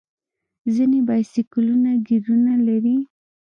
[0.75, 2.97] ځینې بایسکلونه ګیرونه لري.